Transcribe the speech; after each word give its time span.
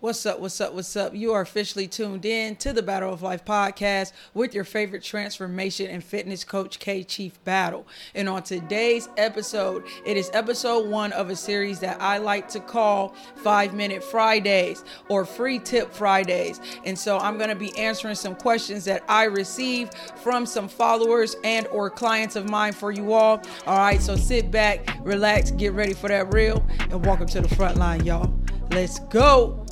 What's 0.00 0.24
up? 0.26 0.38
What's 0.38 0.60
up? 0.60 0.74
What's 0.74 0.94
up? 0.94 1.12
You 1.12 1.32
are 1.32 1.40
officially 1.40 1.88
tuned 1.88 2.24
in 2.24 2.54
to 2.56 2.72
the 2.72 2.84
Battle 2.84 3.12
of 3.12 3.22
Life 3.22 3.44
podcast 3.44 4.12
with 4.32 4.54
your 4.54 4.62
favorite 4.62 5.02
transformation 5.02 5.90
and 5.90 6.04
fitness 6.04 6.44
coach, 6.44 6.78
Kay 6.78 7.02
Chief 7.02 7.42
Battle. 7.42 7.84
And 8.14 8.28
on 8.28 8.44
today's 8.44 9.08
episode, 9.16 9.82
it 10.06 10.16
is 10.16 10.30
episode 10.32 10.88
one 10.88 11.10
of 11.14 11.30
a 11.30 11.34
series 11.34 11.80
that 11.80 12.00
I 12.00 12.18
like 12.18 12.48
to 12.50 12.60
call 12.60 13.16
Five 13.38 13.74
Minute 13.74 14.04
Fridays 14.04 14.84
or 15.08 15.24
Free 15.24 15.58
Tip 15.58 15.92
Fridays. 15.92 16.60
And 16.84 16.96
so 16.96 17.18
I'm 17.18 17.36
going 17.36 17.50
to 17.50 17.56
be 17.56 17.76
answering 17.76 18.14
some 18.14 18.36
questions 18.36 18.84
that 18.84 19.02
I 19.08 19.24
receive 19.24 19.90
from 20.22 20.46
some 20.46 20.68
followers 20.68 21.34
and 21.42 21.66
or 21.72 21.90
clients 21.90 22.36
of 22.36 22.48
mine 22.48 22.72
for 22.72 22.92
you 22.92 23.14
all. 23.14 23.42
All 23.66 23.78
right, 23.78 24.00
so 24.00 24.14
sit 24.14 24.52
back, 24.52 24.96
relax, 25.02 25.50
get 25.50 25.72
ready 25.72 25.92
for 25.92 26.06
that 26.06 26.32
reel, 26.32 26.64
and 26.82 27.04
welcome 27.04 27.26
to 27.26 27.40
the 27.40 27.52
front 27.56 27.78
line, 27.78 28.04
y'all. 28.06 28.32
Let's 28.70 29.00
go. 29.00 29.64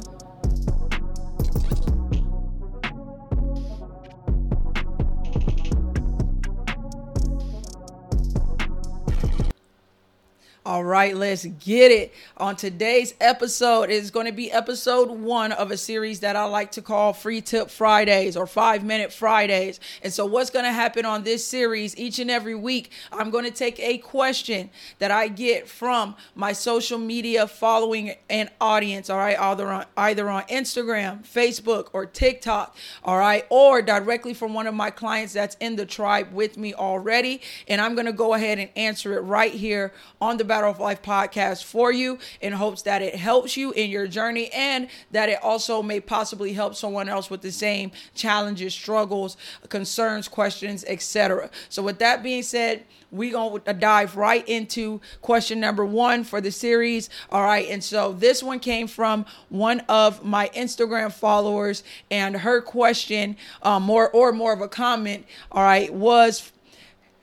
All 10.66 10.82
right, 10.82 11.14
let's 11.14 11.44
get 11.44 11.92
it. 11.92 12.12
On 12.38 12.56
today's 12.56 13.14
episode 13.20 13.88
is 13.88 14.10
going 14.10 14.26
to 14.26 14.32
be 14.32 14.50
episode 14.50 15.08
one 15.10 15.52
of 15.52 15.70
a 15.70 15.76
series 15.76 16.18
that 16.20 16.34
I 16.34 16.42
like 16.46 16.72
to 16.72 16.82
call 16.82 17.12
Free 17.12 17.40
Tip 17.40 17.70
Fridays 17.70 18.36
or 18.36 18.48
Five 18.48 18.82
Minute 18.82 19.12
Fridays. 19.12 19.78
And 20.02 20.12
so, 20.12 20.26
what's 20.26 20.50
going 20.50 20.64
to 20.64 20.72
happen 20.72 21.06
on 21.06 21.22
this 21.22 21.46
series 21.46 21.96
each 21.96 22.18
and 22.18 22.32
every 22.32 22.56
week? 22.56 22.90
I'm 23.12 23.30
going 23.30 23.44
to 23.44 23.52
take 23.52 23.78
a 23.78 23.98
question 23.98 24.70
that 24.98 25.12
I 25.12 25.28
get 25.28 25.68
from 25.68 26.16
my 26.34 26.52
social 26.52 26.98
media 26.98 27.46
following 27.46 28.16
and 28.28 28.50
audience. 28.60 29.08
All 29.08 29.18
right, 29.18 29.38
either 29.38 29.68
on 29.68 29.86
either 29.96 30.28
on 30.28 30.42
Instagram, 30.46 31.24
Facebook, 31.24 31.90
or 31.92 32.06
TikTok. 32.06 32.76
All 33.04 33.18
right, 33.18 33.46
or 33.50 33.82
directly 33.82 34.34
from 34.34 34.52
one 34.52 34.66
of 34.66 34.74
my 34.74 34.90
clients 34.90 35.32
that's 35.32 35.56
in 35.60 35.76
the 35.76 35.86
tribe 35.86 36.32
with 36.32 36.58
me 36.58 36.74
already. 36.74 37.40
And 37.68 37.80
I'm 37.80 37.94
going 37.94 38.06
to 38.06 38.12
go 38.12 38.34
ahead 38.34 38.58
and 38.58 38.68
answer 38.74 39.16
it 39.16 39.20
right 39.20 39.52
here 39.52 39.92
on 40.20 40.38
the 40.38 40.55
Battle 40.56 40.70
of 40.70 40.80
Life 40.80 41.02
podcast 41.02 41.64
for 41.64 41.92
you 41.92 42.18
in 42.40 42.54
hopes 42.54 42.80
that 42.80 43.02
it 43.02 43.14
helps 43.14 43.58
you 43.58 43.72
in 43.72 43.90
your 43.90 44.06
journey 44.06 44.48
and 44.54 44.88
that 45.10 45.28
it 45.28 45.38
also 45.42 45.82
may 45.82 46.00
possibly 46.00 46.54
help 46.54 46.74
someone 46.74 47.10
else 47.10 47.28
with 47.28 47.42
the 47.42 47.52
same 47.52 47.90
challenges, 48.14 48.72
struggles, 48.72 49.36
concerns, 49.68 50.28
questions, 50.28 50.82
etc. 50.88 51.50
So, 51.68 51.82
with 51.82 51.98
that 51.98 52.22
being 52.22 52.42
said, 52.42 52.84
we 53.10 53.32
gonna 53.32 53.60
dive 53.74 54.16
right 54.16 54.48
into 54.48 55.02
question 55.20 55.60
number 55.60 55.84
one 55.84 56.24
for 56.24 56.40
the 56.40 56.50
series. 56.50 57.10
All 57.30 57.44
right, 57.44 57.68
and 57.68 57.84
so 57.84 58.14
this 58.14 58.42
one 58.42 58.58
came 58.58 58.86
from 58.86 59.26
one 59.50 59.80
of 59.90 60.24
my 60.24 60.48
Instagram 60.54 61.12
followers, 61.12 61.84
and 62.10 62.34
her 62.34 62.62
question, 62.62 63.36
um, 63.62 63.82
more 63.82 64.08
or 64.08 64.32
more 64.32 64.54
of 64.54 64.62
a 64.62 64.68
comment, 64.68 65.26
all 65.52 65.62
right, 65.62 65.92
was 65.92 66.50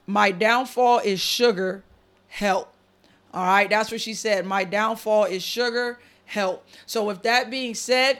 my 0.05 0.29
downfall 0.29 0.99
is 0.99 1.19
sugar. 1.19 1.83
Help. 2.27 2.72
All 3.33 3.45
right, 3.45 3.69
that's 3.69 3.91
what 3.91 4.01
she 4.01 4.13
said. 4.13 4.45
My 4.45 4.63
downfall 4.63 5.25
is 5.25 5.43
sugar. 5.43 5.99
Help. 6.25 6.65
So, 6.85 7.03
with 7.03 7.23
that 7.23 7.49
being 7.49 7.73
said, 7.73 8.19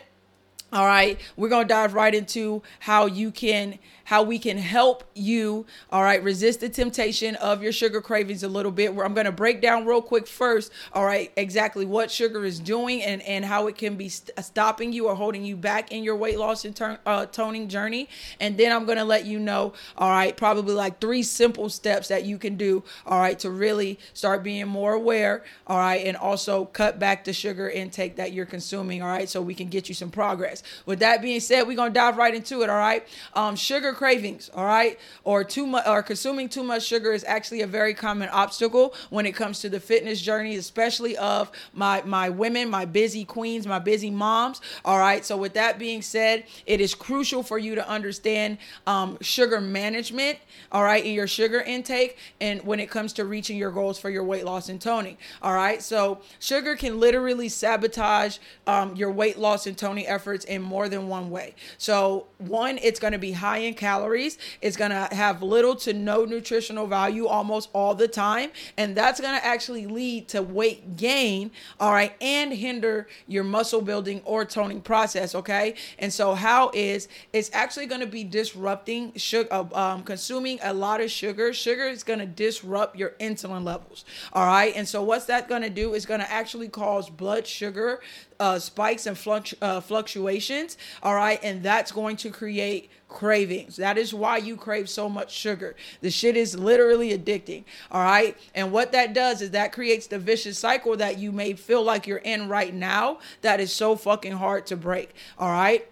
all 0.72 0.88
right, 0.88 1.20
we're 1.38 1.50
going 1.50 1.67
to 1.67 1.73
dive 1.73 1.94
right 1.94 2.14
into 2.14 2.64
how 2.80 3.05
you 3.05 3.30
can 3.30 3.78
how 4.06 4.23
we 4.23 4.40
can 4.40 4.58
help 4.58 5.04
you, 5.14 5.66
all 5.92 6.04
right, 6.04 6.22
resist 6.23 6.59
the 6.59 6.70
temptation 6.70 7.36
of 7.38 7.64
your 7.64 7.72
sugar 7.72 8.02
cravings 8.02 8.44
a 8.44 8.48
little 8.48 8.72
bit. 8.72 8.94
Where 8.94 9.06
I'm 9.06 9.14
going 9.14 9.26
to 9.26 9.32
break 9.32 9.62
down 9.62 9.86
real 9.86 10.02
quick 10.02 10.28
first, 10.28 10.72
all 10.92 11.06
right, 11.06 11.32
exactly 11.36 11.86
what 11.86 12.12
sugar 12.12 12.44
is 12.45 12.60
doing 12.60 13.02
and 13.02 13.22
and 13.23 13.45
how 13.45 13.68
it 13.68 13.78
can 13.78 13.95
be 13.95 14.10
st- 14.10 14.32
stopping 14.44 14.94
you 14.94 15.08
or 15.08 15.16
holding 15.16 15.45
you 15.45 15.56
back 15.56 15.92
in 15.92 16.04
your 16.04 16.16
weight 16.16 16.38
loss 16.38 16.66
and 16.66 16.76
turn, 16.76 16.98
uh, 17.06 17.26
toning 17.26 17.68
journey. 17.68 18.10
And 18.40 18.58
then 18.58 18.72
I'm 18.72 18.86
going 18.86 18.98
to 18.98 19.06
let 19.06 19.26
you 19.26 19.40
know, 19.40 19.73
all 19.98 20.10
right, 20.10 20.36
probably 20.36 20.73
like 20.73 21.00
three 21.00 21.23
simple 21.23 21.70
steps 21.70 22.08
that 22.10 22.26
you 22.26 22.38
can 22.38 22.56
do, 22.56 22.83
all 23.06 23.20
right, 23.20 23.38
to 23.39 23.50
really 23.50 24.00
start 24.14 24.44
being 24.44 24.67
more 24.67 24.94
aware, 24.94 25.44
all 25.67 25.77
right, 25.77 26.06
and 26.06 26.17
also 26.17 26.66
cut 26.66 27.00
back 27.00 27.23
the 27.23 27.33
sugar 27.33 27.70
intake 27.70 28.16
that 28.17 28.33
you're 28.33 28.45
consuming, 28.45 29.02
all 29.02 29.08
right, 29.08 29.30
so 29.30 29.42
we 29.42 29.56
can 29.56 29.67
get 29.67 29.88
you 29.89 29.95
some 29.95 30.11
progress. 30.11 30.64
With 30.86 31.00
that 31.00 31.22
being 31.22 31.39
said, 31.39 31.67
we're 31.67 31.77
going 31.77 31.94
to 31.94 32.00
dive 32.00 32.17
right 32.17 32.33
into 32.33 32.61
it, 32.61 32.70
all 32.70 32.77
right? 32.77 33.08
Um, 33.33 33.56
sugar 33.56 33.92
cravings, 33.93 34.49
all 34.54 34.65
right, 34.65 34.99
or 35.23 35.43
too 35.43 35.65
much 35.65 35.87
or 35.87 36.04
consuming 36.04 36.49
too 36.49 36.64
much 36.64 36.83
sugar 36.83 37.11
is 37.11 37.23
actually 37.26 37.61
a 37.61 37.67
very 37.67 37.93
common 37.93 38.30
obstacle 38.30 38.93
when 39.09 39.26
it 39.26 39.33
comes 39.33 39.59
to 39.59 39.70
the 39.70 39.80
fitness 39.80 40.21
journey, 40.21 40.55
especially 40.55 41.17
of 41.17 41.52
my 41.73 42.02
my 42.03 42.30
women, 42.30 42.70
my 42.70 42.86
busy 42.86 43.26
queens, 43.26 43.67
my 43.67 43.80
busy 43.80 44.09
moms. 44.09 44.61
All 44.86 44.99
right. 44.99 45.23
So 45.26 45.37
with 45.37 45.53
that 45.53 45.80
being 45.80 46.02
said, 46.02 46.45
it 46.65 46.82
is 46.82 46.95
crucial 46.95 47.43
for 47.43 47.58
you 47.58 47.76
to 47.76 47.87
understand 47.87 48.58
um, 48.87 49.17
sugar 49.21 49.61
management. 49.61 50.39
All 50.71 50.83
right, 50.83 51.05
in 51.05 51.14
your 51.14 51.27
sugar 51.27 51.61
intake, 51.61 52.17
and 52.42 52.61
when 52.64 52.80
it 52.80 52.89
comes 52.89 53.14
to 53.14 53.26
reaching 53.26 53.58
your 53.58 53.71
goals 53.71 53.99
for 53.99 54.09
your 54.09 54.23
weight 54.23 54.45
loss 54.45 54.70
and 54.70 54.82
toning. 54.82 55.17
All 55.42 55.53
right. 55.53 55.82
So 55.82 56.21
sugar 56.39 56.76
can 56.76 56.99
literally 56.99 57.49
sabotage 57.49 58.37
um, 58.67 58.95
your 58.95 59.11
weight 59.11 59.37
loss 59.37 59.67
and 59.67 59.77
toning 59.77 60.08
efforts 60.08 60.45
in 60.45 60.61
more 60.61 60.89
than 60.89 61.08
one 61.08 61.30
way. 61.30 61.55
So 61.77 62.27
one, 62.39 62.80
it's 62.82 62.99
going 62.99 63.14
to 63.14 63.20
be 63.20 63.32
high 63.33 63.59
in 63.59 63.73
calories. 63.83 64.38
It's 64.61 64.77
going 64.77 64.92
to 64.92 65.10
have 65.14 65.44
little 65.44 65.76
to 65.77 65.92
no 65.92 66.23
nutritional 66.23 66.88
value 66.88 67.27
almost 67.27 67.70
all 67.73 67.94
the 67.95 68.08
time. 68.08 68.52
And 68.77 68.95
that's 68.95 69.20
going 69.20 69.38
to 69.38 69.45
actually 69.45 69.88
lead 69.88 70.30
to 70.30 70.42
weight 70.42 70.95
gain, 70.95 71.52
all 71.82 71.92
right, 71.92 72.16
and 72.21 72.54
hinder 72.54 73.08
your 73.27 73.44
muscle 73.44 73.82
building 73.82 74.21
or 74.23 74.45
toning 74.45 74.80
process, 74.80 75.36
okay? 75.36 75.76
And 75.99 76.14
so, 76.14 76.33
how 76.33 76.71
is 76.73 77.10
it's 77.33 77.49
actually 77.54 77.88
going 77.88 77.99
to 77.99 78.08
be 78.08 78.23
disrupting 78.23 79.14
sugar, 79.16 79.49
uh, 79.52 79.66
um, 79.73 80.04
consuming 80.04 80.60
a 80.64 80.73
lot 80.73 81.02
of 81.02 81.11
sugar. 81.11 81.54
Sugar 81.54 81.83
is 81.83 82.04
going 82.04 82.20
to 82.20 82.26
disrupt 82.26 82.95
your 82.95 83.10
insulin 83.20 83.65
levels, 83.65 84.05
all 84.32 84.45
right? 84.45 84.73
And 84.77 84.88
so, 84.88 85.04
what's 85.04 85.26
that 85.26 85.50
going 85.50 85.61
to 85.61 85.70
do 85.70 85.94
is 85.94 86.05
going 86.05 86.21
to 86.21 86.32
actually 86.32 86.70
cause 86.70 87.10
blood 87.10 87.45
sugar 87.45 88.00
uh, 88.39 88.60
spikes 88.60 89.05
and 89.05 89.15
fluctu- 89.15 89.55
uh, 89.61 89.82
fluctuations, 89.82 90.77
all 91.02 91.15
right? 91.15 91.39
And 91.44 91.64
that's 91.64 91.92
going 91.92 92.17
to 92.17 92.30
create 92.30 92.89
cravings. 93.14 93.78
That 93.78 93.98
is 93.98 94.14
why 94.14 94.38
you 94.38 94.58
crave 94.58 94.90
so 94.90 95.08
much 95.08 95.32
sugar. 95.32 95.76
The 96.02 96.12
shit 96.12 96.36
is 96.36 96.58
literally 96.58 97.18
addicting. 97.18 97.64
All 97.92 98.04
right. 98.04 98.36
And 98.54 98.72
what 98.72 98.92
that 98.92 99.14
does 99.14 99.42
is 99.42 99.52
that 99.52 99.72
creates 99.72 100.08
the 100.08 100.20
vicious 100.20 100.60
cycle 100.60 100.98
that 100.98 101.18
you 101.18 101.32
may 101.32 101.54
feel 101.54 101.84
like 101.84 102.08
you're 102.08 102.18
in 102.18 102.50
right 102.50 102.74
now 102.74 103.20
that 103.42 103.60
is 103.62 103.72
so 103.72 103.96
fucking 103.96 104.34
hard 104.34 104.66
to 104.68 104.76
break. 104.76 105.14
All 105.38 105.52
right. 105.52 105.88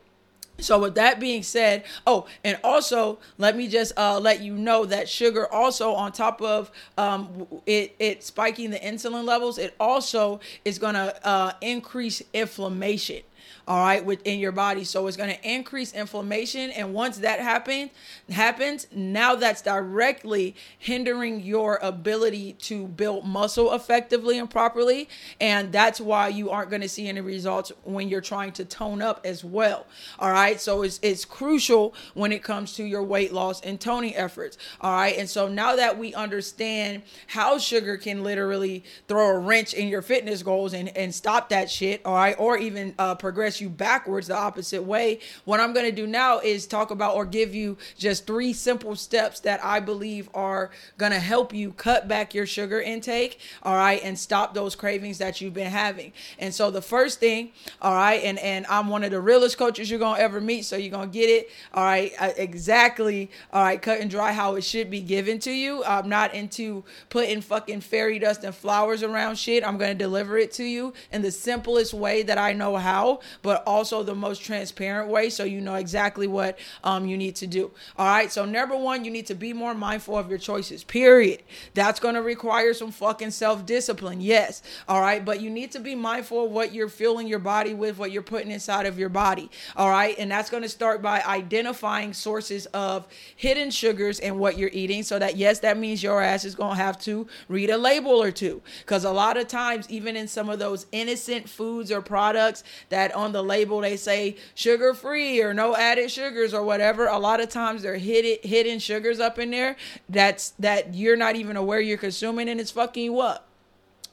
So 0.61 0.79
with 0.79 0.95
that 0.95 1.19
being 1.19 1.41
said, 1.43 1.83
oh, 2.05 2.27
and 2.43 2.59
also 2.63 3.17
let 3.37 3.55
me 3.57 3.67
just 3.67 3.93
uh, 3.97 4.19
let 4.19 4.41
you 4.41 4.53
know 4.53 4.85
that 4.85 5.09
sugar 5.09 5.51
also 5.51 5.93
on 5.93 6.11
top 6.11 6.41
of 6.41 6.71
um, 6.97 7.47
it 7.65 7.95
it 7.97 8.23
spiking 8.23 8.69
the 8.69 8.77
insulin 8.77 9.25
levels, 9.25 9.57
it 9.57 9.73
also 9.79 10.39
is 10.63 10.77
going 10.77 10.93
to 10.93 11.27
uh, 11.27 11.53
increase 11.61 12.21
inflammation 12.33 13.21
all 13.67 13.83
right, 13.83 14.03
within 14.03 14.39
your 14.39 14.51
body. 14.51 14.83
So 14.83 15.07
it's 15.07 15.17
going 15.17 15.33
to 15.33 15.49
increase 15.49 15.93
inflammation. 15.93 16.71
And 16.71 16.93
once 16.93 17.19
that 17.19 17.39
happens, 17.39 17.91
happens, 18.29 18.87
now 18.93 19.35
that's 19.35 19.61
directly 19.61 20.55
hindering 20.77 21.41
your 21.41 21.79
ability 21.81 22.53
to 22.53 22.87
build 22.87 23.25
muscle 23.25 23.73
effectively 23.73 24.37
and 24.37 24.49
properly. 24.49 25.09
And 25.39 25.71
that's 25.71 26.01
why 26.01 26.29
you 26.29 26.49
aren't 26.49 26.69
going 26.69 26.81
to 26.81 26.89
see 26.89 27.07
any 27.07 27.21
results 27.21 27.71
when 27.83 28.09
you're 28.09 28.21
trying 28.21 28.51
to 28.53 28.65
tone 28.65 29.01
up 29.01 29.21
as 29.25 29.43
well. 29.43 29.85
All 30.19 30.31
right. 30.31 30.59
So 30.59 30.81
it's 30.83 30.99
it's 31.01 31.25
crucial 31.25 31.93
when 32.13 32.31
it 32.31 32.43
comes 32.43 32.73
to 32.73 32.83
your 32.83 33.03
weight 33.03 33.33
loss 33.33 33.61
and 33.61 33.79
toning 33.79 34.15
efforts. 34.15 34.57
All 34.81 34.93
right. 34.93 35.17
And 35.17 35.29
so 35.29 35.47
now 35.47 35.75
that 35.75 35.97
we 35.97 36.13
understand 36.13 37.03
how 37.27 37.57
sugar 37.57 37.97
can 37.97 38.23
literally 38.23 38.83
throw 39.07 39.29
a 39.29 39.39
wrench 39.39 39.73
in 39.73 39.87
your 39.87 40.01
fitness 40.01 40.43
goals 40.43 40.73
and, 40.73 40.95
and 40.97 41.13
stop 41.13 41.49
that 41.49 41.69
shit, 41.69 42.01
all 42.05 42.15
right, 42.15 42.35
or 42.37 42.57
even 42.57 42.93
uh, 42.97 43.15
progress 43.31 43.61
you 43.61 43.69
backwards 43.69 44.27
the 44.27 44.35
opposite 44.35 44.83
way. 44.83 45.17
What 45.45 45.61
I'm 45.61 45.71
going 45.71 45.85
to 45.85 45.91
do 45.93 46.05
now 46.05 46.39
is 46.39 46.67
talk 46.67 46.91
about 46.91 47.15
or 47.15 47.25
give 47.25 47.55
you 47.55 47.77
just 47.97 48.27
three 48.27 48.51
simple 48.51 48.93
steps 48.97 49.39
that 49.39 49.63
I 49.63 49.79
believe 49.79 50.29
are 50.33 50.69
going 50.97 51.13
to 51.13 51.19
help 51.19 51.53
you 51.53 51.71
cut 51.71 52.09
back 52.09 52.33
your 52.33 52.45
sugar 52.45 52.81
intake, 52.81 53.39
all 53.63 53.75
right, 53.75 54.01
and 54.03 54.19
stop 54.19 54.53
those 54.53 54.75
cravings 54.75 55.17
that 55.19 55.39
you've 55.39 55.53
been 55.53 55.71
having. 55.71 56.11
And 56.39 56.53
so 56.53 56.71
the 56.71 56.81
first 56.81 57.21
thing, 57.21 57.51
all 57.81 57.95
right, 57.95 58.21
and 58.21 58.37
and 58.39 58.65
I'm 58.67 58.89
one 58.89 59.05
of 59.05 59.11
the 59.11 59.21
realest 59.21 59.57
coaches 59.57 59.89
you're 59.89 59.97
going 59.97 60.17
to 60.17 60.21
ever 60.21 60.41
meet, 60.41 60.65
so 60.65 60.75
you're 60.75 60.91
going 60.91 61.09
to 61.09 61.17
get 61.17 61.29
it, 61.29 61.49
all 61.73 61.85
right, 61.85 62.11
uh, 62.19 62.31
exactly, 62.35 63.31
all 63.53 63.63
right, 63.63 63.81
cut 63.81 64.01
and 64.01 64.11
dry 64.11 64.33
how 64.33 64.55
it 64.55 64.65
should 64.65 64.89
be 64.89 64.99
given 64.99 65.39
to 65.39 65.51
you. 65.51 65.85
I'm 65.85 66.09
not 66.09 66.33
into 66.33 66.83
putting 67.07 67.39
fucking 67.39 67.79
fairy 67.79 68.19
dust 68.19 68.43
and 68.43 68.53
flowers 68.53 69.03
around 69.03 69.37
shit. 69.37 69.65
I'm 69.65 69.77
going 69.77 69.97
to 69.97 70.03
deliver 70.03 70.37
it 70.37 70.51
to 70.53 70.65
you 70.65 70.93
in 71.13 71.21
the 71.21 71.31
simplest 71.31 71.93
way 71.93 72.23
that 72.23 72.37
I 72.37 72.51
know 72.51 72.75
how 72.75 73.20
but 73.41 73.63
also 73.65 74.03
the 74.03 74.15
most 74.15 74.41
transparent 74.41 75.09
way 75.09 75.29
so 75.29 75.43
you 75.43 75.61
know 75.61 75.75
exactly 75.75 76.27
what 76.27 76.57
um, 76.83 77.05
you 77.05 77.17
need 77.17 77.35
to 77.35 77.47
do. 77.47 77.71
All 77.97 78.07
right. 78.07 78.31
So, 78.31 78.45
number 78.45 78.75
one, 78.75 79.05
you 79.05 79.11
need 79.11 79.27
to 79.27 79.35
be 79.35 79.53
more 79.53 79.73
mindful 79.73 80.17
of 80.17 80.29
your 80.29 80.39
choices, 80.39 80.83
period. 80.83 81.43
That's 81.73 81.99
going 81.99 82.15
to 82.15 82.21
require 82.21 82.73
some 82.73 82.91
fucking 82.91 83.31
self 83.31 83.65
discipline. 83.65 84.21
Yes. 84.21 84.61
All 84.87 85.01
right. 85.01 85.23
But 85.23 85.41
you 85.41 85.49
need 85.49 85.71
to 85.71 85.79
be 85.79 85.95
mindful 85.95 86.45
of 86.45 86.51
what 86.51 86.73
you're 86.73 86.89
filling 86.89 87.27
your 87.27 87.39
body 87.39 87.73
with, 87.73 87.97
what 87.97 88.11
you're 88.11 88.21
putting 88.21 88.51
inside 88.51 88.85
of 88.85 88.97
your 88.97 89.09
body. 89.09 89.49
All 89.75 89.89
right. 89.89 90.15
And 90.17 90.31
that's 90.31 90.49
going 90.49 90.63
to 90.63 90.69
start 90.69 91.01
by 91.01 91.21
identifying 91.21 92.13
sources 92.13 92.65
of 92.67 93.07
hidden 93.35 93.71
sugars 93.71 94.19
and 94.19 94.39
what 94.39 94.57
you're 94.57 94.69
eating 94.73 95.03
so 95.03 95.19
that, 95.19 95.37
yes, 95.37 95.59
that 95.59 95.77
means 95.77 96.01
your 96.01 96.21
ass 96.21 96.45
is 96.45 96.55
going 96.55 96.77
to 96.77 96.83
have 96.83 96.99
to 97.01 97.27
read 97.47 97.69
a 97.69 97.77
label 97.77 98.21
or 98.21 98.31
two. 98.31 98.61
Because 98.79 99.05
a 99.05 99.11
lot 99.11 99.37
of 99.37 99.47
times, 99.47 99.89
even 99.89 100.15
in 100.15 100.27
some 100.27 100.49
of 100.49 100.59
those 100.59 100.85
innocent 100.91 101.49
foods 101.49 101.91
or 101.91 102.01
products 102.01 102.63
that 102.89 103.10
on 103.13 103.31
the 103.31 103.43
label 103.43 103.81
they 103.81 103.97
say 103.97 104.35
sugar 104.55 104.93
free 104.93 105.41
or 105.41 105.53
no 105.53 105.75
added 105.75 106.09
sugars 106.11 106.53
or 106.53 106.63
whatever, 106.63 107.07
a 107.07 107.19
lot 107.19 107.39
of 107.41 107.49
times 107.49 107.83
they're 107.83 107.97
hidden 107.97 108.37
hidden 108.43 108.79
sugars 108.79 109.19
up 109.19 109.39
in 109.39 109.51
there 109.51 109.75
that's 110.09 110.51
that 110.59 110.93
you're 110.93 111.17
not 111.17 111.35
even 111.35 111.57
aware 111.57 111.79
you're 111.79 111.97
consuming 111.97 112.49
and 112.49 112.59
it's 112.59 112.71
fucking 112.71 113.03
you 113.03 113.19
up. 113.19 113.50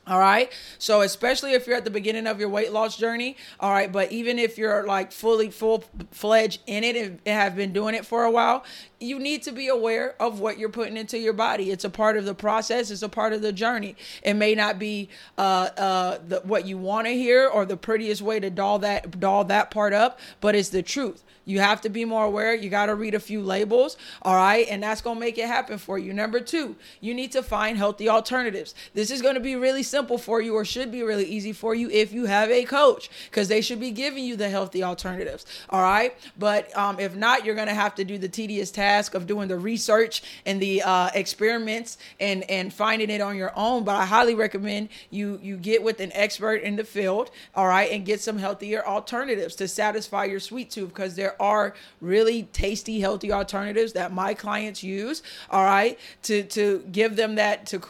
All 0.09 0.19
right. 0.19 0.51
So, 0.79 1.03
especially 1.03 1.53
if 1.53 1.67
you're 1.67 1.77
at 1.77 1.85
the 1.85 1.91
beginning 1.91 2.27
of 2.27 2.41
your 2.41 2.49
weight 2.49 2.73
loss 2.73 2.97
journey. 2.97 3.37
All 3.61 3.71
right. 3.71 3.93
But 3.93 4.11
even 4.11 4.39
if 4.39 4.57
you're 4.57 4.87
like 4.87 5.13
fully 5.13 5.51
full 5.51 5.85
fledged 6.11 6.63
in 6.67 6.83
it 6.83 6.97
and 6.97 7.21
have 7.27 7.55
been 7.55 7.75
doing 7.75 7.95
it 7.95 8.07
for 8.07 8.25
a 8.25 8.31
while, 8.31 8.65
you 9.01 9.19
need 9.19 9.43
to 9.43 9.53
be 9.53 9.69
aware 9.69 10.15
of 10.21 10.41
what 10.41 10.59
you're 10.59 10.71
putting 10.71 10.97
into 10.97 11.19
your 11.19 11.35
body. 11.35 11.71
It's 11.71 11.85
a 11.85 11.91
part 11.91 12.17
of 12.17 12.25
the 12.25 12.35
process. 12.35 12.91
It's 12.91 13.03
a 13.03 13.09
part 13.09 13.35
of 13.35 13.43
the 13.43 13.53
journey. 13.53 13.97
It 14.23 14.35
may 14.35 14.55
not 14.55 14.79
be 14.79 15.11
uh, 15.37 15.69
uh, 15.77 16.19
the, 16.27 16.41
what 16.41 16.67
you 16.67 16.79
want 16.79 17.07
to 17.07 17.13
hear 17.13 17.47
or 17.47 17.67
the 17.67 17.77
prettiest 17.77 18.23
way 18.23 18.41
to 18.41 18.49
doll 18.49 18.79
that 18.81 19.21
doll 19.21 19.45
that 19.45 19.71
part 19.71 19.93
up, 19.93 20.19
but 20.41 20.55
it's 20.55 20.71
the 20.71 20.83
truth. 20.83 21.23
You 21.49 21.61
have 21.61 21.81
to 21.81 21.89
be 21.89 22.05
more 22.05 22.27
aware. 22.27 22.55
You 22.55 22.69
got 22.69 22.87
to 22.87 22.95
read 22.95 23.15
a 23.15 23.21
few 23.21 23.41
labels. 23.41 23.97
All 24.21 24.37
right. 24.37 24.67
And 24.69 24.83
that's 24.83 25.01
going 25.01 25.17
to 25.17 25.21
make 25.21 25.39
it 25.39 25.47
happen 25.47 25.79
for 25.79 25.99
you. 25.99 26.13
Number 26.13 26.41
two, 26.41 26.77
you 27.01 27.15
need 27.15 27.33
to 27.33 27.43
find 27.43 27.79
healthy 27.79 28.07
alternatives. 28.07 28.75
This 28.93 29.11
is 29.11 29.23
going 29.23 29.35
to 29.35 29.41
be 29.41 29.57
really 29.57 29.83
simple 29.83 30.19
for 30.19 30.43
you 30.43 30.55
or 30.55 30.67
should 30.67 30.93
be 30.93 31.03
really 31.03 31.25
easy 31.25 31.55
for 31.55 31.75
you 31.75 31.89
if 31.89 32.13
you 32.13 32.27
have 32.27 32.51
a 32.51 32.65
coach 32.65 33.09
because 33.31 33.49
they 33.49 33.63
should 33.63 33.81
be 33.81 33.91
giving 33.91 34.25
you 34.25 34.37
the 34.37 34.51
healthy 34.51 34.83
alternatives. 34.83 35.47
All 35.71 35.81
right. 35.81 36.15
But 36.39 36.77
um, 36.77 37.01
if 37.01 37.17
not, 37.17 37.47
you're 37.47 37.55
going 37.55 37.69
to 37.69 37.75
have 37.75 37.95
to 37.95 38.05
do 38.05 38.19
the 38.19 38.29
tedious 38.29 38.71
task 38.71 39.15
of 39.15 39.27
doing 39.27 39.49
the 39.49 39.59
research 39.59 40.23
and 40.45 40.61
the 40.61 40.83
uh, 40.83 41.09
experiments 41.15 41.97
and, 42.21 42.45
and 42.51 42.75
finding 42.75 43.09
it 43.09 43.23
on 43.23 43.37
your 43.37 43.53
own. 43.57 43.85
But 43.85 43.97
I 43.97 44.05
highly 44.05 44.35
recommend 44.35 44.91
you, 45.09 45.41
you 45.43 45.57
get 45.57 45.83
with 45.83 46.01
an 46.01 46.13
expert 46.13 46.57
in 46.57 46.77
the 46.77 46.85
field. 46.85 47.31
All 47.55 47.69
right. 47.69 47.91
And 47.91 48.05
get 48.05 48.21
some 48.21 48.37
healthier 48.37 48.87
alternatives 48.87 49.57
to 49.57 49.67
satisfy 49.67 50.27
your 50.27 50.41
sweet 50.41 50.71
tooth 50.71 50.91
because 50.91 51.17
there 51.17 51.38
are 51.41 51.75
really 52.01 52.45
tasty, 52.53 53.01
healthy 53.01 53.33
alternatives 53.33 53.93
that 53.95 54.13
my 54.13 54.35
clients 54.35 54.83
use. 54.83 55.23
All 55.51 55.65
right, 55.65 55.99
to 56.25 56.43
to 56.45 56.85
give 56.91 57.17
them 57.17 57.37
that 57.37 57.67
to 57.67 57.81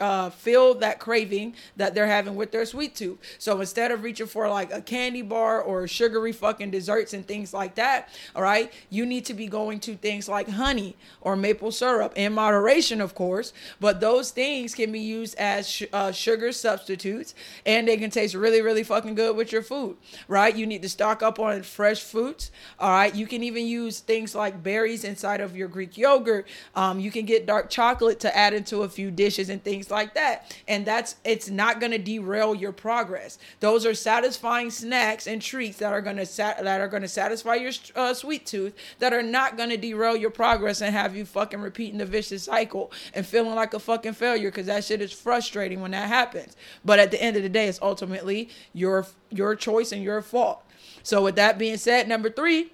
uh, 0.00 0.30
fill 0.30 0.74
that 0.74 0.98
craving 0.98 1.54
that 1.76 1.94
they're 1.94 2.06
having 2.06 2.36
with 2.36 2.52
their 2.52 2.66
sweet 2.66 2.94
tooth. 2.94 3.18
So 3.38 3.60
instead 3.60 3.90
of 3.90 4.02
reaching 4.02 4.26
for 4.26 4.48
like 4.48 4.72
a 4.72 4.80
candy 4.80 5.22
bar 5.22 5.60
or 5.60 5.86
sugary 5.86 6.32
fucking 6.32 6.70
desserts 6.70 7.12
and 7.12 7.26
things 7.26 7.52
like 7.54 7.74
that, 7.76 8.08
all 8.34 8.42
right, 8.42 8.72
you 8.90 9.06
need 9.06 9.24
to 9.26 9.34
be 9.34 9.46
going 9.46 9.80
to 9.80 9.94
things 9.96 10.28
like 10.28 10.48
honey 10.48 10.96
or 11.20 11.36
maple 11.36 11.72
syrup 11.72 12.12
in 12.16 12.32
moderation, 12.34 13.00
of 13.00 13.14
course. 13.14 13.52
But 13.80 14.00
those 14.00 14.30
things 14.30 14.74
can 14.74 14.92
be 14.92 15.00
used 15.00 15.36
as 15.36 15.68
sh- 15.68 15.84
uh, 15.92 16.12
sugar 16.12 16.52
substitutes, 16.52 17.34
and 17.64 17.88
they 17.88 17.96
can 17.96 18.10
taste 18.10 18.34
really, 18.34 18.62
really 18.62 18.82
fucking 18.82 19.14
good 19.14 19.36
with 19.36 19.52
your 19.52 19.62
food, 19.62 19.96
right? 20.28 20.54
You 20.54 20.66
need 20.66 20.82
to 20.82 20.88
stock 20.88 21.22
up 21.22 21.38
on 21.38 21.62
fresh 21.62 22.02
fruits. 22.02 22.50
Uh, 22.78 22.89
all 22.90 22.96
right. 22.96 23.14
You 23.14 23.28
can 23.28 23.44
even 23.44 23.66
use 23.66 24.00
things 24.00 24.34
like 24.34 24.64
berries 24.64 25.04
inside 25.04 25.40
of 25.40 25.56
your 25.56 25.68
Greek 25.68 25.96
yogurt. 25.96 26.48
Um, 26.74 26.98
you 26.98 27.12
can 27.12 27.24
get 27.24 27.46
dark 27.46 27.70
chocolate 27.70 28.18
to 28.18 28.36
add 28.36 28.52
into 28.52 28.82
a 28.82 28.88
few 28.88 29.12
dishes 29.12 29.48
and 29.48 29.62
things 29.62 29.92
like 29.92 30.14
that. 30.14 30.56
And 30.66 30.84
that's 30.84 31.14
it's 31.22 31.48
not 31.48 31.78
going 31.78 31.92
to 31.92 31.98
derail 31.98 32.52
your 32.52 32.72
progress. 32.72 33.38
Those 33.60 33.86
are 33.86 33.94
satisfying 33.94 34.70
snacks 34.70 35.28
and 35.28 35.40
treats 35.40 35.78
that 35.78 35.92
are 35.92 36.00
going 36.00 36.16
to 36.16 36.26
that 36.36 36.80
are 36.80 36.88
going 36.88 37.02
to 37.02 37.08
satisfy 37.08 37.54
your 37.54 37.70
uh, 37.94 38.12
sweet 38.12 38.44
tooth 38.44 38.74
that 38.98 39.12
are 39.12 39.22
not 39.22 39.56
going 39.56 39.70
to 39.70 39.76
derail 39.76 40.16
your 40.16 40.30
progress 40.30 40.80
and 40.80 40.92
have 40.92 41.14
you 41.14 41.24
fucking 41.24 41.60
repeating 41.60 41.98
the 41.98 42.04
vicious 42.04 42.42
cycle 42.42 42.90
and 43.14 43.24
feeling 43.24 43.54
like 43.54 43.72
a 43.72 43.78
fucking 43.78 44.14
failure 44.14 44.50
because 44.50 44.66
that 44.66 44.82
shit 44.82 45.00
is 45.00 45.12
frustrating 45.12 45.80
when 45.80 45.92
that 45.92 46.08
happens. 46.08 46.56
But 46.84 46.98
at 46.98 47.12
the 47.12 47.22
end 47.22 47.36
of 47.36 47.44
the 47.44 47.48
day, 47.48 47.68
it's 47.68 47.78
ultimately 47.80 48.48
your 48.72 49.06
your 49.30 49.54
choice 49.54 49.92
and 49.92 50.02
your 50.02 50.20
fault. 50.22 50.64
So 51.04 51.22
with 51.22 51.36
that 51.36 51.56
being 51.56 51.76
said, 51.76 52.08
number 52.08 52.28
three 52.30 52.72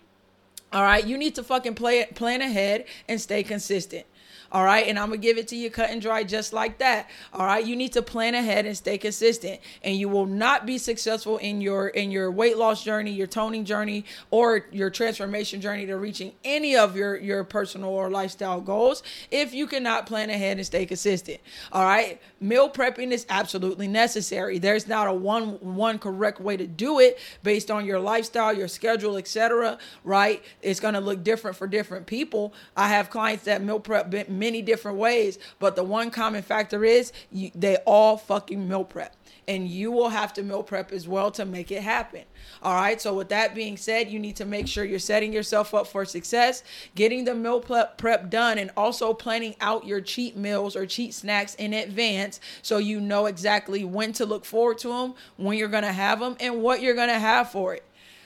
all 0.77 0.83
right, 0.83 1.07
you 1.07 1.17
need 1.17 1.35
to 1.37 1.43
fucking 1.43 1.75
play 1.75 2.05
plan 2.05 2.43
ahead 2.43 2.85
and 3.09 3.19
stay 3.19 3.43
consistent. 3.43 4.05
All 4.53 4.63
right. 4.63 4.87
And 4.87 4.99
I'm 4.99 5.11
to 5.11 5.17
give 5.17 5.39
it 5.39 5.49
to 5.49 5.57
you 5.57 5.71
cut 5.71 5.89
and 5.89 6.03
dry 6.03 6.23
just 6.23 6.53
like 6.53 6.79
that. 6.79 7.09
All 7.33 7.47
right. 7.47 7.65
You 7.65 7.77
need 7.77 7.95
to 7.95 8.03
plan 8.03 8.35
ahead 8.35 8.67
and 8.67 8.77
stay 8.77 8.99
consistent. 8.99 9.61
And 9.83 9.97
you 9.97 10.11
will 10.11 10.27
not 10.27 10.67
be 10.67 10.77
successful 10.77 11.39
in 11.39 11.63
your 11.63 11.89
in 11.89 12.11
your 12.11 12.31
weight 12.31 12.59
loss 12.59 12.85
journey, 12.85 13.11
your 13.11 13.27
toning 13.27 13.65
journey, 13.65 14.05
or 14.31 14.67
your 14.71 14.91
transformation 14.91 15.63
journey 15.63 15.87
to 15.87 15.97
reaching 15.97 16.33
any 16.45 16.77
of 16.77 16.95
your, 16.95 17.17
your 17.17 17.43
personal 17.43 17.89
or 17.89 18.11
lifestyle 18.11 18.61
goals 18.61 19.03
if 19.31 19.55
you 19.55 19.67
cannot 19.67 20.05
plan 20.05 20.29
ahead 20.29 20.59
and 20.59 20.67
stay 20.67 20.85
consistent. 20.85 21.41
All 21.73 21.85
right. 21.85 22.21
Meal 22.39 22.69
prepping 22.69 23.13
is 23.13 23.25
absolutely 23.31 23.89
necessary. 23.89 24.59
There's 24.59 24.87
not 24.87 25.09
a 25.09 25.13
one 25.13 25.53
one 25.75 25.99
correct 25.99 26.39
way 26.41 26.57
to 26.57 26.67
do 26.67 27.01
it 27.01 27.19
based 27.43 27.71
on 27.71 27.87
your 27.87 27.99
lifestyle, 27.99 28.53
your 28.53 28.69
schedule, 28.69 29.17
etc. 29.17 29.79
Right? 30.05 30.45
It's 30.61 30.79
going 30.79 30.95
to 30.95 31.01
look 31.01 31.25
different 31.25 31.57
for 31.57 31.67
different 31.67 32.07
people. 32.07 32.53
I 32.77 32.89
have 32.89 33.09
clients 33.09 33.45
that 33.45 33.63
meal 33.63 33.81
prep 33.81 34.29
many 34.29 34.61
different 34.61 34.99
ways, 34.99 35.39
but 35.59 35.77
the 35.77 35.85
one 35.85 36.11
common 36.11 36.43
factor 36.43 36.85
is 36.85 37.13
you, 37.33 37.51
they 37.55 37.77
all 37.87 38.19
fucking 38.19 38.69
meal 38.69 38.85
prep. 38.85 39.17
And 39.49 39.69
you 39.69 39.93
will 39.93 40.09
have 40.09 40.33
to 40.35 40.43
meal 40.43 40.63
prep 40.63 40.93
as 40.93 41.07
well 41.07 41.31
to 41.33 41.45
make 41.45 41.71
it 41.71 41.83
happen. 41.83 42.23
All 42.63 42.75
right. 42.75 43.01
So, 43.01 43.15
with 43.15 43.29
that 43.29 43.55
being 43.55 43.77
said, 43.77 44.11
you 44.11 44.19
need 44.19 44.37
to 44.37 44.45
make 44.45 44.69
sure 44.69 44.85
you're 44.85 44.99
setting 44.99 45.33
yourself 45.33 45.75
up 45.75 45.87
for 45.87 46.05
success, 46.05 46.63
getting 46.95 47.25
the 47.25 47.35
meal 47.35 47.61
prep, 47.61 48.31
done, 48.31 48.59
and 48.59 48.71
also 48.77 49.13
planning 49.13 49.55
out 49.61 49.87
your 49.87 50.01
cheat 50.01 50.37
meals 50.37 50.77
or 50.77 50.87
cheat 50.87 51.15
snacks 51.15 51.55
in 51.55 51.73
advance 51.73 52.41
so 52.63 52.79
you 52.79 53.01
know 53.01 53.27
exactly 53.27 53.85
when 53.85 54.13
to 54.15 54.27
look 54.27 54.45
forward 54.45 54.79
to 54.79 54.89
them, 54.89 55.15
when 55.37 55.59
you're 55.59 55.69
going 55.69 55.85
to 55.85 55.93
have 55.93 56.21
them, 56.21 56.37
and 56.41 56.63
what 56.63 56.81
you're 56.81 56.95
going 56.95 57.09
to 57.09 57.19
have 57.19 57.51
for 57.51 57.75
it. 57.75 57.83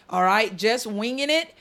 All 0.09 0.23
right. 0.23 0.57
Just 0.57 0.87
winging 0.87 1.31
it 1.31 1.55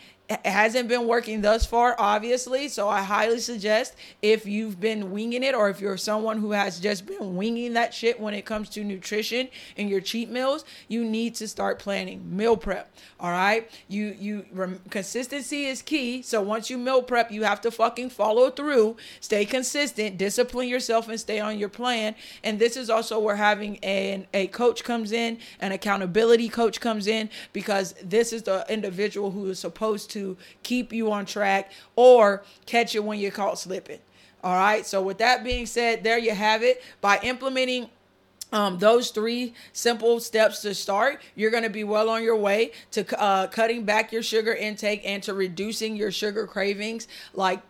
hasn't 0.46 0.88
been 0.88 1.08
working 1.08 1.42
thus 1.42 1.66
far, 1.66 1.96
obviously. 1.98 2.68
So 2.68 2.88
I 2.88 3.02
highly 3.02 3.40
suggest 3.40 3.96
if 4.22 4.46
you've 4.46 4.80
been 4.80 5.12
winging 5.12 5.44
it 5.44 5.56
or 5.56 5.70
if 5.70 5.82
you're 5.82 5.98
someone 5.98 6.38
who 6.38 6.52
has 6.52 6.80
just 6.80 7.06
been 7.06 7.36
winging 7.36 7.74
that 7.74 7.94
shit 7.94 8.20
when 8.20 8.34
it 8.34 8.46
comes 8.46 8.70
to 8.70 8.84
nutrition 8.84 9.50
and 9.76 9.90
your 9.90 10.02
cheat 10.02 10.30
meals, 10.30 10.66
you 10.88 11.04
need 11.04 11.36
to 11.36 11.48
start 11.48 11.80
planning 11.80 12.36
meal 12.36 12.56
prep. 12.56 12.94
All 13.20 13.32
right. 13.32 13.70
You, 13.88 14.16
you, 14.20 14.46
rem, 14.52 14.82
consistency 14.90 15.66
is 15.66 15.82
key. 15.82 16.22
So 16.22 16.42
once 16.42 16.70
you 16.70 16.78
meal 16.78 17.02
prep, 17.02 17.32
you 17.32 17.44
have 17.44 17.62
to 17.62 17.72
fucking 17.72 18.12
follow 18.12 18.52
through, 18.52 18.98
stay 19.20 19.46
consistent, 19.46 20.18
discipline 20.18 20.68
yourself, 20.68 21.10
and 21.10 21.20
stay 21.20 21.40
on 21.40 21.58
your 21.58 21.70
plan. 21.70 22.14
And 22.44 22.60
this 22.60 22.78
is 22.78 22.90
also 22.90 23.20
where 23.20 23.36
having 23.36 23.78
an, 23.80 24.28
a 24.34 24.48
coach 24.48 24.84
comes 24.84 25.12
in, 25.12 25.40
an 25.60 25.72
accountability 25.72 26.50
coach 26.50 26.80
comes 26.80 27.08
in, 27.08 27.30
because 27.52 27.96
this 28.04 28.32
is 28.32 28.44
the 28.44 28.66
individual 28.70 29.32
who 29.32 29.48
is 29.50 29.58
supposed 29.60 30.12
to 30.12 30.19
to 30.20 30.38
keep 30.64 30.94
you 30.94 31.12
on 31.12 31.26
track 31.26 31.72
or 31.96 32.44
catch 32.66 32.94
you 32.94 33.02
when 33.02 33.20
you're 33.20 33.32
caught 33.32 33.58
slipping. 33.58 34.00
All 34.44 34.56
right. 34.56 34.86
So, 34.86 35.02
with 35.02 35.18
that 35.18 35.44
being 35.44 35.66
said, 35.66 36.04
there 36.04 36.18
you 36.18 36.34
have 36.34 36.64
it. 36.64 36.82
By 37.02 37.20
implementing 37.24 37.90
um, 38.52 38.80
those 38.80 39.12
three 39.12 39.54
simple 39.74 40.20
steps 40.20 40.62
to 40.62 40.74
start, 40.74 41.22
you're 41.36 41.52
going 41.52 41.64
to 41.64 41.70
be 41.70 41.84
well 41.84 42.10
on 42.10 42.24
your 42.24 42.36
way 42.36 42.72
to 42.92 43.22
uh, 43.22 43.48
cutting 43.48 43.84
back 43.84 44.12
your 44.12 44.24
sugar 44.24 44.54
intake 44.54 45.02
and 45.06 45.22
to 45.24 45.34
reducing 45.34 45.96
your 45.96 46.12
sugar 46.12 46.48
cravings 46.48 47.08
like 47.34 47.62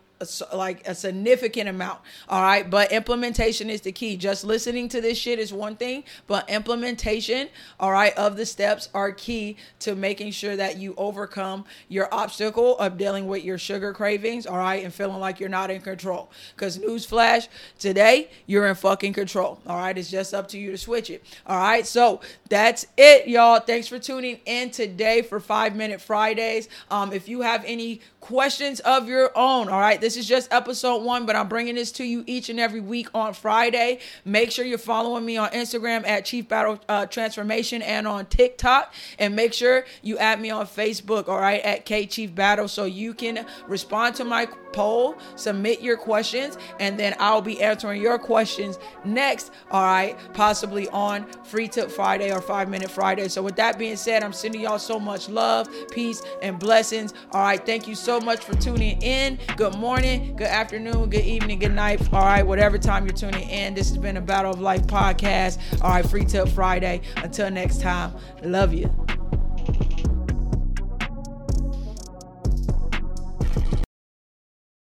like 0.53 0.87
a 0.87 0.95
significant 0.95 1.69
amount. 1.69 1.99
All 2.27 2.41
right. 2.41 2.69
But 2.69 2.91
implementation 2.91 3.69
is 3.69 3.81
the 3.81 3.91
key. 3.91 4.17
Just 4.17 4.43
listening 4.43 4.89
to 4.89 5.01
this 5.01 5.17
shit 5.17 5.39
is 5.39 5.53
one 5.53 5.75
thing, 5.75 6.03
but 6.27 6.49
implementation, 6.49 7.49
all 7.79 7.91
right, 7.91 8.15
of 8.17 8.35
the 8.35 8.45
steps 8.45 8.89
are 8.93 9.11
key 9.11 9.57
to 9.79 9.95
making 9.95 10.31
sure 10.31 10.55
that 10.55 10.77
you 10.77 10.93
overcome 10.97 11.65
your 11.87 12.13
obstacle 12.13 12.77
of 12.79 12.97
dealing 12.97 13.27
with 13.27 13.43
your 13.43 13.57
sugar 13.57 13.93
cravings. 13.93 14.45
All 14.45 14.57
right. 14.57 14.83
And 14.83 14.93
feeling 14.93 15.19
like 15.19 15.39
you're 15.39 15.49
not 15.49 15.71
in 15.71 15.81
control. 15.81 16.31
Because, 16.55 16.77
newsflash, 16.77 17.47
today 17.77 18.29
you're 18.45 18.67
in 18.67 18.75
fucking 18.75 19.13
control. 19.13 19.59
All 19.67 19.77
right. 19.77 19.97
It's 19.97 20.11
just 20.11 20.33
up 20.33 20.47
to 20.49 20.59
you 20.59 20.71
to 20.71 20.77
switch 20.77 21.09
it. 21.09 21.23
All 21.45 21.57
right. 21.57 21.85
So 21.85 22.21
that's 22.49 22.85
it, 22.97 23.27
y'all. 23.27 23.59
Thanks 23.59 23.87
for 23.87 23.99
tuning 23.99 24.39
in 24.45 24.71
today 24.71 25.21
for 25.21 25.39
Five 25.39 25.75
Minute 25.75 26.01
Fridays. 26.01 26.67
Um, 26.91 27.13
if 27.13 27.27
you 27.27 27.41
have 27.41 27.63
any 27.65 28.01
questions 28.19 28.79
of 28.81 29.07
your 29.07 29.31
own, 29.35 29.69
all 29.69 29.79
right, 29.79 29.99
this 30.01 30.08
this 30.09 30.17
is 30.17 30.27
just 30.27 30.51
episode 30.51 31.03
one, 31.03 31.27
but 31.27 31.35
I'm 31.35 31.47
bringing 31.47 31.75
this 31.75 31.91
to 31.91 32.03
you 32.03 32.23
each 32.25 32.49
and 32.49 32.59
every 32.59 32.79
week 32.79 33.09
on 33.13 33.35
Friday. 33.35 33.99
Make 34.25 34.49
sure 34.49 34.65
you're 34.65 34.79
following 34.79 35.23
me 35.23 35.37
on 35.37 35.51
Instagram 35.51 36.03
at 36.07 36.25
Chief 36.25 36.47
Battle 36.47 36.79
uh, 36.89 37.05
Transformation 37.05 37.83
and 37.83 38.07
on 38.07 38.25
TikTok. 38.25 38.91
And 39.19 39.35
make 39.35 39.53
sure 39.53 39.85
you 40.01 40.17
add 40.17 40.41
me 40.41 40.49
on 40.49 40.65
Facebook, 40.65 41.27
all 41.27 41.39
right, 41.39 41.61
at 41.61 41.85
Kay 41.85 42.07
Chief 42.07 42.33
Battle, 42.33 42.67
so 42.67 42.85
you 42.85 43.13
can 43.13 43.45
respond 43.67 44.15
to 44.15 44.25
my 44.25 44.47
poll, 44.73 45.17
submit 45.35 45.81
your 45.81 45.97
questions, 45.97 46.57
and 46.79 46.99
then 46.99 47.15
I'll 47.19 47.41
be 47.41 47.61
answering 47.61 48.01
your 48.01 48.17
questions 48.17 48.79
next, 49.05 49.51
all 49.71 49.83
right, 49.83 50.17
possibly 50.33 50.87
on 50.89 51.25
Free 51.43 51.67
Tip 51.67 51.89
Friday 51.91 52.31
or 52.31 52.41
Five 52.41 52.69
Minute 52.69 52.91
Friday. 52.91 53.27
So, 53.27 53.41
with 53.41 53.55
that 53.57 53.77
being 53.77 53.95
said, 53.95 54.23
I'm 54.23 54.33
sending 54.33 54.61
y'all 54.61 54.79
so 54.79 54.99
much 54.99 55.29
love, 55.29 55.67
peace, 55.91 56.21
and 56.41 56.59
blessings. 56.59 57.13
All 57.31 57.41
right, 57.41 57.63
thank 57.65 57.87
you 57.87 57.95
so 57.95 58.19
much 58.19 58.43
for 58.43 58.55
tuning 58.55 59.01
in. 59.01 59.39
Good 59.57 59.75
morning, 59.75 60.35
good 60.35 60.47
afternoon, 60.47 61.09
good 61.09 61.25
evening, 61.25 61.59
good 61.59 61.73
night. 61.73 62.01
All 62.13 62.21
right, 62.21 62.45
whatever 62.45 62.77
time 62.77 63.05
you're 63.05 63.15
tuning 63.15 63.49
in, 63.49 63.73
this 63.73 63.89
has 63.89 63.97
been 63.97 64.17
a 64.17 64.21
Battle 64.21 64.51
of 64.51 64.61
Life 64.61 64.83
podcast. 64.87 65.59
All 65.81 65.91
right, 65.91 66.05
Free 66.05 66.25
Tip 66.25 66.49
Friday. 66.49 67.01
Until 67.17 67.49
next 67.49 67.81
time, 67.81 68.13
love 68.43 68.73
you. 68.73 69.18